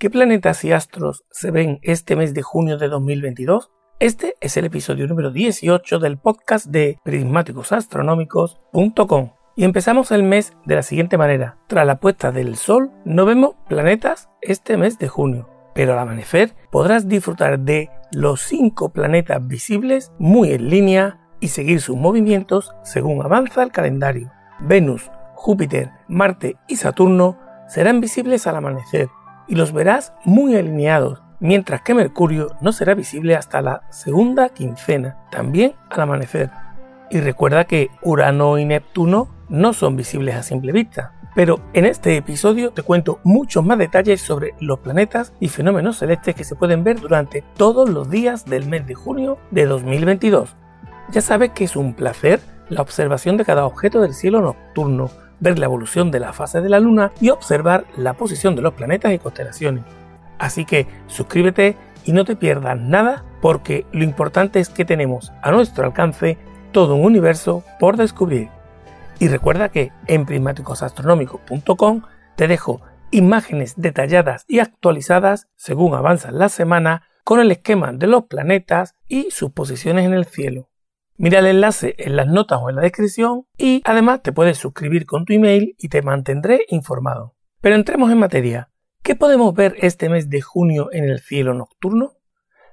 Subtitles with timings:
[0.00, 3.70] ¿Qué planetas y astros se ven este mes de junio de 2022?
[3.98, 9.32] Este es el episodio número 18 del podcast de prismáticosastronómicos.com.
[9.56, 11.58] Y empezamos el mes de la siguiente manera.
[11.66, 15.50] Tras la puesta del sol, no vemos planetas este mes de junio.
[15.74, 21.82] Pero al amanecer podrás disfrutar de los cinco planetas visibles muy en línea y seguir
[21.82, 24.32] sus movimientos según avanza el calendario.
[24.60, 27.36] Venus, Júpiter, Marte y Saturno
[27.68, 29.10] serán visibles al amanecer
[29.50, 35.18] y los verás muy alineados, mientras que Mercurio no será visible hasta la segunda quincena,
[35.30, 36.50] también al amanecer.
[37.10, 42.16] Y recuerda que Urano y Neptuno no son visibles a simple vista, pero en este
[42.16, 46.84] episodio te cuento muchos más detalles sobre los planetas y fenómenos celestes que se pueden
[46.84, 50.56] ver durante todos los días del mes de junio de 2022.
[51.10, 55.58] Ya sabes que es un placer la observación de cada objeto del cielo nocturno, ver
[55.58, 59.12] la evolución de la fase de la luna y observar la posición de los planetas
[59.12, 59.84] y constelaciones.
[60.38, 65.50] Así que suscríbete y no te pierdas nada porque lo importante es que tenemos a
[65.50, 66.38] nuestro alcance
[66.72, 68.48] todo un universo por descubrir.
[69.18, 72.02] Y recuerda que en prismáticosastronómicos.com
[72.36, 78.24] te dejo imágenes detalladas y actualizadas según avanza la semana con el esquema de los
[78.24, 80.69] planetas y sus posiciones en el cielo.
[81.22, 85.04] Mira el enlace en las notas o en la descripción y además te puedes suscribir
[85.04, 87.36] con tu email y te mantendré informado.
[87.60, 88.70] Pero entremos en materia.
[89.02, 92.14] ¿Qué podemos ver este mes de junio en el cielo nocturno?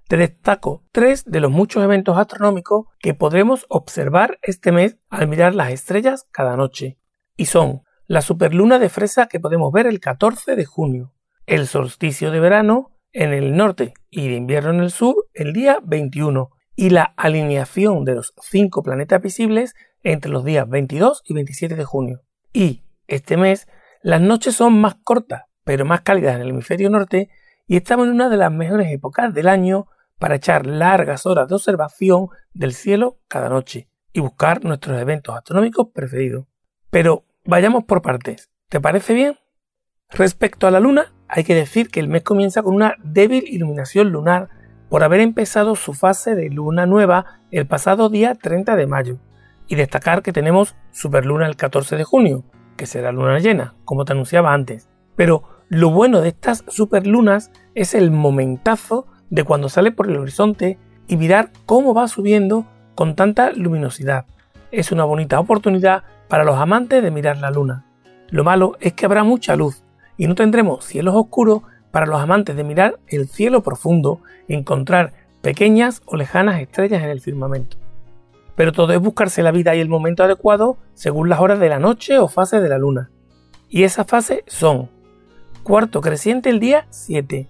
[0.07, 5.53] te destaco tres de los muchos eventos astronómicos que podremos observar este mes al mirar
[5.53, 6.97] las estrellas cada noche.
[7.35, 11.13] Y son la superluna de fresa que podemos ver el 14 de junio,
[11.45, 15.79] el solsticio de verano en el norte y de invierno en el sur el día
[15.83, 21.75] 21 y la alineación de los cinco planetas visibles entre los días 22 y 27
[21.75, 22.21] de junio.
[22.53, 23.67] Y este mes
[24.01, 27.29] las noches son más cortas pero más cálidas en el hemisferio norte
[27.67, 31.55] y estamos en una de las mejores épocas del año para echar largas horas de
[31.55, 36.45] observación del cielo cada noche y buscar nuestros eventos astronómicos preferidos.
[36.89, 38.49] Pero vayamos por partes.
[38.69, 39.37] ¿Te parece bien?
[40.09, 44.09] Respecto a la luna, hay que decir que el mes comienza con una débil iluminación
[44.09, 44.49] lunar
[44.89, 49.17] por haber empezado su fase de luna nueva el pasado día 30 de mayo.
[49.67, 52.43] Y destacar que tenemos superluna el 14 de junio,
[52.77, 54.87] que será luna llena, como te anunciaba antes.
[55.15, 60.79] Pero lo bueno de estas superlunas es el momentazo de cuando sale por el horizonte
[61.07, 62.65] y mirar cómo va subiendo
[62.95, 64.25] con tanta luminosidad.
[64.71, 67.85] Es una bonita oportunidad para los amantes de mirar la luna.
[68.29, 69.83] Lo malo es que habrá mucha luz
[70.17, 71.61] y no tendremos cielos oscuros
[71.91, 77.09] para los amantes de mirar el cielo profundo y encontrar pequeñas o lejanas estrellas en
[77.09, 77.77] el firmamento.
[78.55, 81.79] Pero todo es buscarse la vida y el momento adecuado según las horas de la
[81.79, 83.09] noche o fase de la luna.
[83.69, 84.89] Y esas fases son
[85.63, 87.49] cuarto creciente el día 7,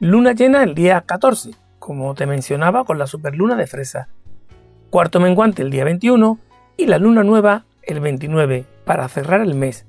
[0.00, 4.08] Luna llena el día 14, como te mencionaba con la superluna de fresa.
[4.90, 6.38] Cuarto menguante el día 21
[6.76, 9.86] y la luna nueva el 29 para cerrar el mes.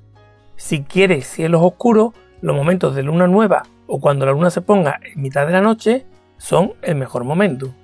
[0.54, 5.00] Si quieres cielos oscuros, los momentos de luna nueva o cuando la luna se ponga
[5.02, 6.06] en mitad de la noche
[6.38, 7.74] son el mejor momento.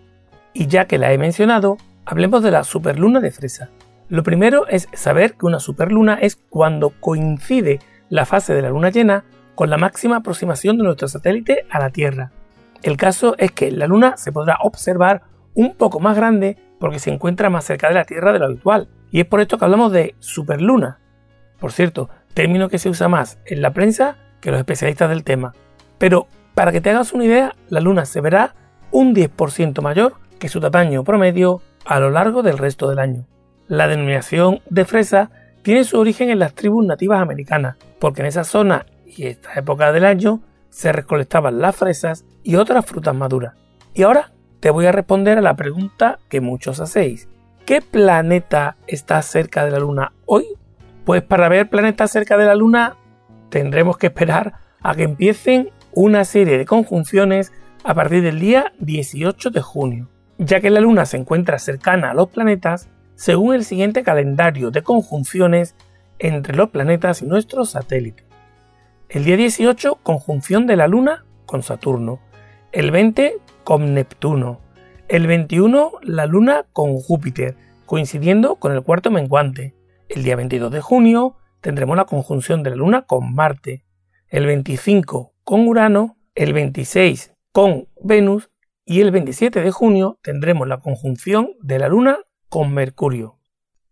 [0.52, 3.70] Y ya que la he mencionado, hablemos de la superluna de fresa.
[4.08, 7.80] Lo primero es saber que una superluna es cuando coincide
[8.10, 9.24] la fase de la luna llena
[9.54, 12.32] con la máxima aproximación de nuestro satélite a la Tierra.
[12.82, 15.22] El caso es que la Luna se podrá observar
[15.54, 18.88] un poco más grande porque se encuentra más cerca de la Tierra de lo habitual,
[19.10, 20.98] y es por esto que hablamos de superluna.
[21.60, 25.54] Por cierto, término que se usa más en la prensa que los especialistas del tema.
[26.02, 28.56] Pero para que te hagas una idea, la Luna se verá
[28.90, 33.28] un 10% mayor que su tamaño promedio a lo largo del resto del año.
[33.68, 35.30] La denominación de fresa
[35.62, 39.92] tiene su origen en las tribus nativas americanas, porque en esa zona y esta época
[39.92, 40.40] del año
[40.70, 43.54] se recolectaban las fresas y otras frutas maduras.
[43.94, 47.28] Y ahora te voy a responder a la pregunta que muchos hacéis.
[47.64, 50.46] ¿Qué planeta está cerca de la Luna hoy?
[51.04, 52.96] Pues para ver planetas cerca de la Luna
[53.50, 57.52] tendremos que esperar a que empiecen una serie de conjunciones
[57.84, 60.08] a partir del día 18 de junio,
[60.38, 64.82] ya que la Luna se encuentra cercana a los planetas según el siguiente calendario de
[64.82, 65.74] conjunciones
[66.18, 68.24] entre los planetas y nuestros satélites.
[69.08, 72.20] El día 18, conjunción de la Luna con Saturno.
[72.72, 74.60] El 20, con Neptuno.
[75.08, 79.74] El 21, la Luna con Júpiter, coincidiendo con el cuarto menguante.
[80.08, 83.84] El día 22 de junio tendremos la conjunción de la Luna con Marte.
[84.28, 86.16] El 25 con Urano.
[86.34, 88.50] El 26 con Venus.
[88.84, 92.18] Y el 27 de junio tendremos la conjunción de la Luna
[92.48, 93.38] con Mercurio.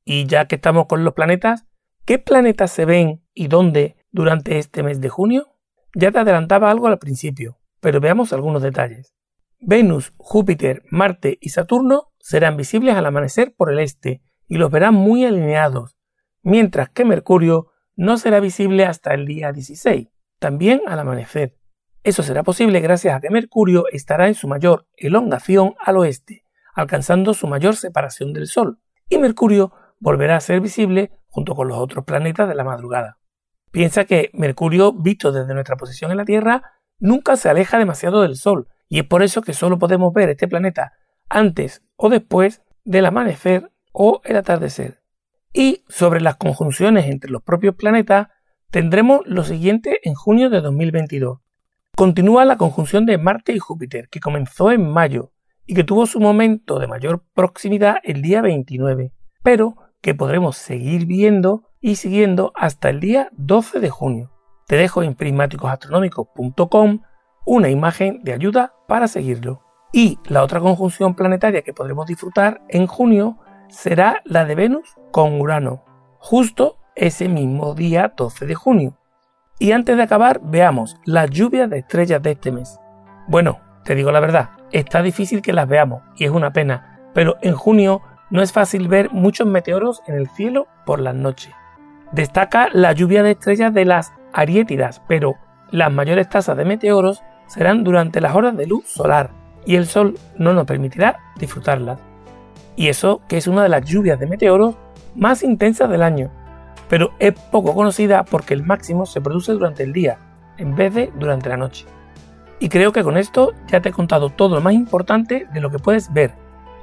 [0.04, 1.66] Y ya que estamos con los planetas,
[2.04, 5.54] ¿qué planetas se ven y dónde durante este mes de junio?
[5.94, 9.14] Ya te adelantaba algo al principio, pero veamos algunos detalles.
[9.60, 14.94] Venus, Júpiter, Marte y Saturno serán visibles al amanecer por el este y los verán
[14.94, 15.96] muy alineados,
[16.42, 20.08] mientras que Mercurio no será visible hasta el día 16,
[20.40, 21.56] también al amanecer.
[22.02, 26.44] Eso será posible gracias a que Mercurio estará en su mayor elongación al oeste,
[26.74, 31.78] alcanzando su mayor separación del Sol, y Mercurio volverá a ser visible junto con los
[31.78, 33.18] otros planetas de la madrugada.
[33.70, 36.62] Piensa que Mercurio, visto desde nuestra posición en la Tierra,
[36.98, 40.48] nunca se aleja demasiado del Sol, y es por eso que solo podemos ver este
[40.48, 40.94] planeta
[41.28, 45.02] antes o después del amanecer o el atardecer.
[45.52, 48.28] Y sobre las conjunciones entre los propios planetas,
[48.70, 51.38] tendremos lo siguiente en junio de 2022.
[51.96, 55.32] Continúa la conjunción de Marte y Júpiter, que comenzó en mayo
[55.66, 59.12] y que tuvo su momento de mayor proximidad el día 29,
[59.42, 64.30] pero que podremos seguir viendo y siguiendo hasta el día 12 de junio.
[64.66, 67.00] Te dejo en prismáticosastronómicos.com
[67.44, 69.62] una imagen de ayuda para seguirlo.
[69.92, 73.38] Y la otra conjunción planetaria que podremos disfrutar en junio
[73.68, 75.84] será la de Venus con Urano,
[76.18, 78.96] justo ese mismo día 12 de junio.
[79.58, 82.78] Y antes de acabar, veamos las lluvias de estrellas de este mes.
[83.28, 87.36] Bueno, te digo la verdad, está difícil que las veamos y es una pena, pero
[87.42, 91.52] en junio no es fácil ver muchos meteoros en el cielo por las noches.
[92.12, 95.36] Destaca la lluvia de estrellas de las Ariétidas, pero
[95.70, 99.30] las mayores tasas de meteoros serán durante las horas de luz solar
[99.66, 102.00] y el sol no nos permitirá disfrutarlas.
[102.76, 104.76] Y eso que es una de las lluvias de meteoros
[105.14, 106.30] más intensas del año,
[106.90, 110.18] pero es poco conocida porque el máximo se produce durante el día,
[110.58, 111.86] en vez de durante la noche.
[112.58, 115.70] Y creo que con esto ya te he contado todo lo más importante de lo
[115.70, 116.32] que puedes ver,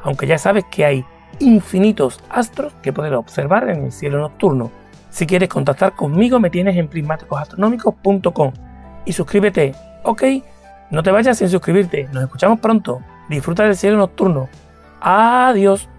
[0.01, 1.05] aunque ya sabes que hay
[1.39, 4.71] infinitos astros que poder observar en el cielo nocturno.
[5.09, 8.53] Si quieres contactar conmigo me tienes en prismáticosastronómicos.com
[9.05, 10.23] y suscríbete, ¿ok?
[10.89, 12.07] No te vayas sin suscribirte.
[12.13, 13.01] Nos escuchamos pronto.
[13.27, 14.47] Disfruta del cielo nocturno.
[15.01, 15.89] Adiós.